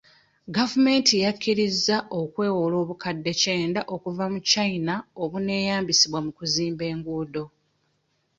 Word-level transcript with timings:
Gavumenti 0.55 1.13
yakkirizza 1.23 1.97
okwewola 2.19 2.75
obukadde 2.83 3.31
kyenda 3.41 3.81
okuva 3.93 4.25
mu 4.33 4.39
China 4.51 4.93
obuneeyambisibwa 5.23 6.19
mu 6.25 6.31
kuzimba 6.37 6.83
enguudo. 6.91 7.43